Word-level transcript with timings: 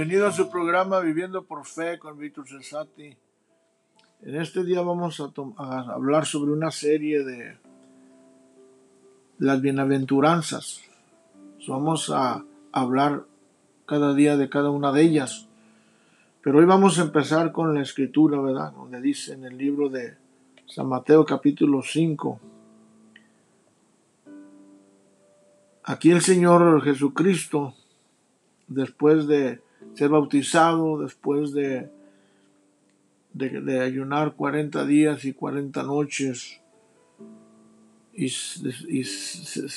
Bienvenido 0.00 0.28
a 0.28 0.32
su 0.32 0.48
programa 0.48 0.98
Viviendo 1.00 1.44
por 1.44 1.66
Fe 1.66 1.98
con 1.98 2.16
Víctor 2.16 2.48
Cesati. 2.48 3.14
En 4.22 4.34
este 4.40 4.64
día 4.64 4.80
vamos 4.80 5.20
a, 5.20 5.78
hablar 5.92 6.24
sobre 6.24 6.52
una 6.52 6.70
serie 6.70 7.22
de 7.22 7.58
las 9.36 9.60
bienaventuranzas. 9.60 10.80
Vamos 11.68 12.08
a 12.08 12.42
hablar 12.72 13.26
cada 13.84 14.14
día 14.14 14.38
de 14.38 14.48
cada 14.48 14.70
una 14.70 14.90
de 14.90 15.02
ellas. 15.02 15.48
Pero 16.40 16.60
hoy 16.60 16.64
vamos 16.64 16.98
a 16.98 17.02
empezar 17.02 17.52
con 17.52 17.74
la 17.74 17.82
escritura, 17.82 18.40
¿verdad? 18.40 18.72
Donde 18.72 19.02
dice 19.02 19.34
en 19.34 19.44
el 19.44 19.58
libro 19.58 19.90
de 19.90 20.16
San 20.64 20.88
Mateo 20.88 21.26
capítulo 21.26 21.82
5. 21.82 22.40
Aquí 25.84 26.10
el 26.10 26.22
Señor 26.22 26.82
Jesucristo, 26.84 27.74
después 28.66 29.26
de 29.26 29.60
ser 29.94 30.08
bautizado, 30.08 31.00
después 31.00 31.52
de, 31.52 31.90
de, 33.32 33.80
ayunar 33.80 34.34
40 34.34 34.84
días 34.86 35.24
y 35.24 35.32
40 35.32 35.82
noches, 35.82 36.60
y, 38.14 38.30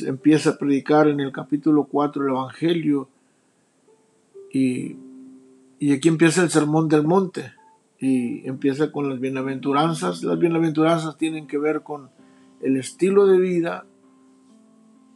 empieza 0.06 0.52
a 0.52 0.58
predicar 0.58 1.08
en 1.08 1.20
el 1.20 1.32
capítulo 1.32 1.86
4 1.86 2.24
el 2.24 2.30
Evangelio, 2.32 3.10
y, 4.52 4.98
y 5.80 5.94
aquí 5.94 6.08
empieza 6.08 6.44
el 6.44 6.50
sermón 6.50 6.88
del 6.88 7.04
monte, 7.04 7.54
y 8.00 8.46
empieza 8.48 8.92
con 8.92 9.10
las 9.10 9.20
bienaventuranzas. 9.22 10.24
Las 10.24 10.38
bienaventuranzas 10.38 11.18
tienen 11.18 11.48
que 11.48 11.58
ver 11.58 11.84
con 11.84 12.10
el 12.62 12.76
estilo 12.76 13.28
de 13.28 13.38
vida 13.40 13.86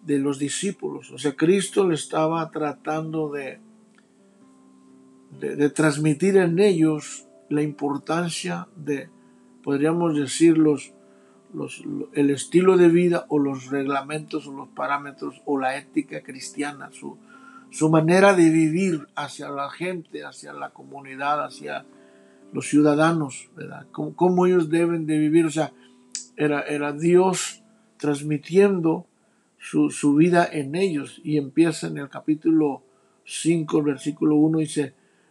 de 0.06 0.20
los 0.20 0.40
discípulos. 0.40 1.12
O 1.12 1.18
sea, 1.18 1.36
Cristo 1.36 1.86
le 1.86 1.96
estaba 1.96 2.50
tratando 2.50 3.30
de, 3.30 3.60
de, 5.40 5.70
transmitir 5.70 6.38
en 6.38 6.60
ellos 6.60 7.28
la 7.50 7.62
importancia 7.62 8.68
de, 8.76 9.10
podríamos 9.64 10.16
decir, 10.16 10.58
los, 10.58 10.94
el 12.14 12.30
estilo 12.30 12.78
de 12.78 12.90
vida 12.90 13.26
o 13.30 13.40
los 13.40 13.68
reglamentos 13.68 14.48
o 14.48 14.54
los 14.54 14.70
parámetros 14.70 15.42
o 15.46 15.60
la 15.60 15.78
ética 15.78 16.22
cristiana, 16.22 16.90
su, 16.92 17.18
su 17.70 17.90
manera 17.90 18.34
de 18.34 18.50
vivir 18.50 19.08
hacia 19.16 19.50
la 19.50 19.70
gente, 19.70 20.24
hacia 20.24 20.54
la 20.54 20.70
comunidad, 20.70 21.44
hacia 21.44 21.86
los 22.54 22.68
ciudadanos, 22.68 23.50
¿verdad? 23.56 23.88
Cómo, 23.92 24.46
ellos 24.46 24.70
deben 24.70 25.06
de 25.06 25.18
vivir. 25.18 25.46
O 25.46 25.52
sea, 25.52 25.74
era, 26.36 26.62
era 26.62 26.94
Dios 26.94 27.64
transmitiendo 27.98 29.06
su, 29.58 29.90
su, 29.90 30.16
vida 30.16 30.48
en 30.50 30.76
ellos. 30.76 31.20
Y 31.24 31.38
empieza 31.38 31.88
en 31.88 31.98
el 31.98 32.10
capítulo 32.10 32.84
5, 33.26 33.84
versículo 33.84 34.36
1, 34.36 34.60
dice, 34.60 34.94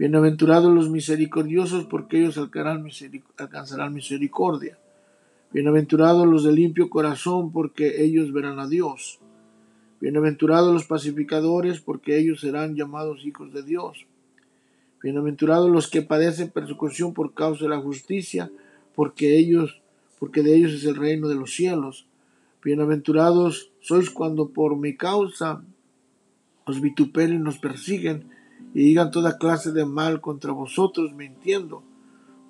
Bienaventurados 0.00 0.72
los 0.72 0.88
misericordiosos, 0.88 1.84
porque 1.84 2.20
ellos 2.20 2.38
alcanzarán 2.38 3.92
misericordia. 3.92 4.78
Bienaventurados 5.52 6.26
los 6.26 6.42
de 6.42 6.52
limpio 6.52 6.88
corazón, 6.88 7.52
porque 7.52 8.02
ellos 8.02 8.32
verán 8.32 8.58
a 8.60 8.66
Dios. 8.66 9.18
Bienaventurados 10.00 10.72
los 10.72 10.86
pacificadores, 10.86 11.82
porque 11.82 12.16
ellos 12.16 12.40
serán 12.40 12.76
llamados 12.76 13.26
hijos 13.26 13.52
de 13.52 13.62
Dios. 13.62 14.06
Bienaventurados 15.02 15.68
los 15.68 15.90
que 15.90 16.00
padecen 16.00 16.48
persecución 16.48 17.12
por 17.12 17.34
causa 17.34 17.64
de 17.64 17.68
la 17.68 17.78
justicia, 17.78 18.50
porque 18.94 19.36
ellos, 19.36 19.82
porque 20.18 20.42
de 20.42 20.56
ellos 20.56 20.72
es 20.72 20.84
el 20.86 20.96
reino 20.96 21.28
de 21.28 21.34
los 21.34 21.52
cielos. 21.52 22.06
Bienaventurados 22.64 23.70
sois 23.80 24.08
cuando 24.08 24.48
por 24.48 24.78
mi 24.78 24.96
causa 24.96 25.62
os 26.64 26.80
vituperen 26.80 27.36
y 27.36 27.42
nos 27.42 27.58
persiguen 27.58 28.39
y 28.74 28.84
digan 28.84 29.10
toda 29.10 29.38
clase 29.38 29.72
de 29.72 29.84
mal 29.84 30.20
contra 30.20 30.52
vosotros 30.52 31.12
mintiendo. 31.12 31.82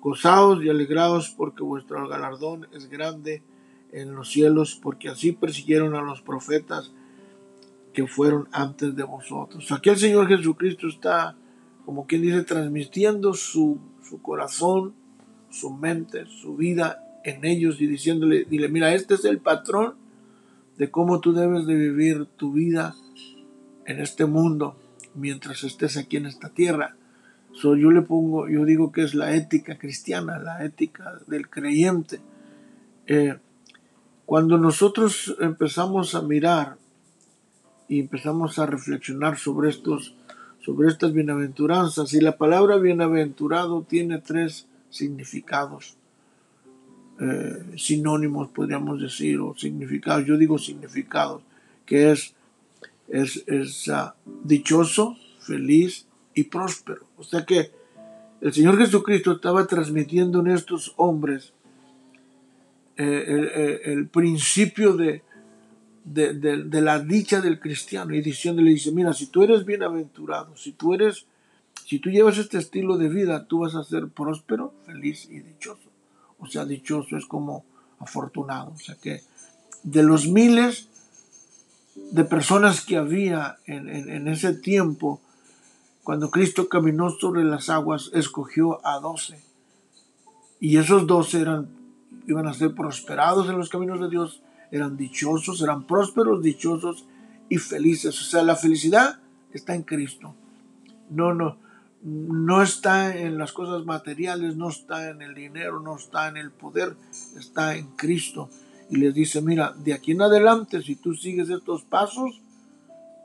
Gozaos 0.01 0.63
y 0.63 0.69
alegraos 0.69 1.29
porque 1.29 1.63
vuestro 1.63 2.07
galardón 2.07 2.67
es 2.73 2.89
grande 2.89 3.43
en 3.91 4.15
los 4.15 4.29
cielos, 4.29 4.79
porque 4.81 5.09
así 5.09 5.31
persiguieron 5.31 5.95
a 5.95 6.01
los 6.01 6.21
profetas 6.21 6.91
que 7.93 8.07
fueron 8.07 8.47
antes 8.51 8.95
de 8.95 9.03
vosotros. 9.03 9.71
Aquí 9.71 9.89
el 9.89 9.97
Señor 9.97 10.27
Jesucristo 10.27 10.87
está, 10.87 11.35
como 11.85 12.07
quien 12.07 12.21
dice, 12.21 12.43
transmitiendo 12.43 13.33
su, 13.33 13.79
su 14.01 14.21
corazón, 14.21 14.93
su 15.49 15.71
mente, 15.71 16.25
su 16.27 16.55
vida 16.55 17.03
en 17.23 17.43
ellos 17.43 17.81
y 17.81 17.87
diciéndole, 17.87 18.45
dile, 18.45 18.69
mira, 18.69 18.93
este 18.93 19.15
es 19.15 19.25
el 19.25 19.39
patrón 19.39 19.95
de 20.77 20.89
cómo 20.89 21.19
tú 21.19 21.33
debes 21.33 21.65
de 21.67 21.75
vivir 21.75 22.25
tu 22.37 22.53
vida 22.53 22.95
en 23.85 23.99
este 23.99 24.25
mundo 24.25 24.77
mientras 25.15 25.63
estés 25.63 25.97
aquí 25.97 26.17
en 26.17 26.25
esta 26.25 26.49
tierra. 26.49 26.95
So, 27.53 27.75
yo 27.75 27.91
le 27.91 28.01
pongo, 28.01 28.47
yo 28.47 28.63
digo 28.65 28.91
que 28.91 29.03
es 29.03 29.13
la 29.13 29.35
ética 29.35 29.77
cristiana, 29.77 30.39
la 30.39 30.63
ética 30.63 31.19
del 31.27 31.49
creyente. 31.49 32.21
Eh, 33.07 33.37
cuando 34.25 34.57
nosotros 34.57 35.35
empezamos 35.41 36.15
a 36.15 36.21
mirar 36.21 36.77
y 37.89 37.99
empezamos 37.99 38.57
a 38.57 38.65
reflexionar 38.65 39.37
sobre 39.37 39.69
estos, 39.69 40.15
sobre 40.61 40.87
estas 40.87 41.11
bienaventuranzas, 41.11 42.13
y 42.13 42.21
la 42.21 42.37
palabra 42.37 42.77
bienaventurado 42.77 43.83
tiene 43.83 44.19
tres 44.19 44.67
significados, 44.89 45.97
eh, 47.19 47.75
sinónimos 47.75 48.47
podríamos 48.49 49.01
decir, 49.01 49.39
o 49.39 49.53
significados, 49.57 50.25
yo 50.25 50.37
digo 50.37 50.57
significados, 50.57 51.41
que 51.85 52.11
es 52.11 52.33
es, 53.11 53.89
ah, 53.89 54.15
dichoso, 54.43 55.17
feliz 55.39 56.05
y 56.33 56.43
próspero. 56.43 57.05
O 57.17 57.23
sea 57.23 57.45
que 57.45 57.71
el 58.41 58.53
Señor 58.53 58.77
Jesucristo 58.77 59.33
estaba 59.33 59.67
transmitiendo 59.67 60.39
en 60.39 60.47
estos 60.47 60.93
hombres 60.97 61.53
eh, 62.97 63.81
el, 63.85 64.07
principio 64.07 64.93
de, 64.93 65.23
de, 66.03 66.81
la 66.81 66.99
dicha 66.99 67.41
del 67.41 67.59
cristiano 67.59 68.13
y 68.13 68.21
diciéndole, 68.21 68.71
dice, 68.71 68.91
mira, 68.91 69.13
si 69.13 69.27
tú 69.27 69.43
eres 69.43 69.65
bienaventurado, 69.65 70.55
si 70.55 70.71
tú 70.71 70.93
eres, 70.93 71.25
si 71.85 71.99
tú 71.99 72.09
llevas 72.09 72.37
este 72.37 72.57
estilo 72.57 72.97
de 72.97 73.09
vida, 73.09 73.45
tú 73.45 73.59
vas 73.59 73.75
a 73.75 73.83
ser 73.83 74.07
próspero, 74.07 74.73
feliz 74.85 75.27
y 75.29 75.39
dichoso. 75.39 75.89
O 76.39 76.47
sea, 76.47 76.65
dichoso 76.65 77.17
es 77.17 77.25
como 77.25 77.65
afortunado. 77.99 78.71
O 78.75 78.79
sea 78.79 78.95
que 78.95 79.21
de 79.83 80.03
los 80.03 80.27
miles, 80.27 80.89
de 81.95 82.23
personas 82.23 82.81
que 82.81 82.97
había 82.97 83.57
en, 83.65 84.27
ese 84.27 84.53
tiempo, 84.53 85.21
cuando 86.03 86.31
Cristo 86.31 86.69
caminó 86.69 87.09
sobre 87.09 87.43
las 87.43 87.69
aguas, 87.69 88.11
escogió 88.13 88.85
a 88.85 88.99
doce. 88.99 89.41
Y 90.59 90.77
esos 90.77 91.07
doce 91.07 91.41
eran, 91.41 91.69
iban 92.27 92.47
a 92.47 92.53
ser 92.53 92.73
prosperados 92.73 93.49
en 93.49 93.57
los 93.57 93.69
caminos 93.69 93.99
de 93.99 94.09
Dios, 94.09 94.41
eran 94.71 94.95
dichosos, 94.95 95.61
eran 95.61 95.83
prósperos, 95.83 96.41
dichosos 96.41 97.05
y 97.49 97.57
felices. 97.57 98.19
O 98.21 98.23
sea, 98.23 98.43
la 98.43 98.55
felicidad 98.55 99.19
está 99.51 99.75
en 99.75 99.83
Cristo. 99.83 100.33
No, 101.09 101.33
no, 101.33 101.57
no 102.03 102.61
está 102.61 103.17
en 103.17 103.37
las 103.37 103.51
cosas 103.51 103.85
materiales, 103.85 104.55
no 104.55 104.69
está 104.69 105.09
en 105.09 105.21
el 105.21 105.33
dinero, 105.33 105.81
no 105.81 105.97
está 105.97 106.29
en 106.29 106.37
el 106.37 106.51
poder, 106.51 106.95
está 107.35 107.75
en 107.75 107.87
Cristo 107.97 108.49
y 108.91 108.97
les 108.97 109.13
dice, 109.13 109.41
mira, 109.41 109.73
de 109.77 109.93
aquí 109.93 110.11
en 110.11 110.21
adelante, 110.21 110.81
si 110.81 110.97
tú 110.97 111.13
sigues 111.15 111.49
estos 111.49 111.83
pasos, 111.83 112.41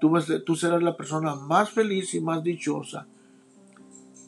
tú, 0.01 0.11
vas, 0.11 0.27
tú 0.47 0.55
serás 0.55 0.83
la 0.83 0.97
persona 0.97 1.35
más 1.35 1.71
feliz 1.71 2.15
y 2.15 2.21
más 2.21 2.43
dichosa 2.43 3.07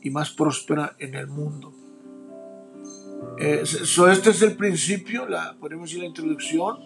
y 0.03 0.11
más 0.11 0.31
próspera 0.31 0.97
en 0.99 1.15
el 1.15 1.29
mundo. 1.29 1.73
Eh, 3.39 3.63
este 3.63 4.31
es 4.31 4.43
el 4.43 4.57
principio, 4.57 5.29
la, 5.29 5.57
podemos 5.59 5.89
decir 5.89 6.01
la 6.01 6.09
introducción 6.09 6.79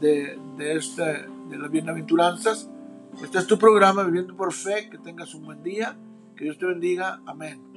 de, 0.00 0.38
de, 0.56 0.76
este, 0.76 1.26
de 1.50 1.58
las 1.58 1.70
bienaventuranzas. 1.70 2.70
Este 3.22 3.38
es 3.38 3.46
tu 3.46 3.58
programa, 3.58 4.04
Viviendo 4.04 4.34
por 4.34 4.52
Fe. 4.52 4.88
Que 4.90 4.98
tengas 4.98 5.34
un 5.34 5.44
buen 5.44 5.62
día. 5.62 5.96
Que 6.34 6.44
Dios 6.44 6.58
te 6.58 6.66
bendiga. 6.66 7.20
Amén. 7.26 7.71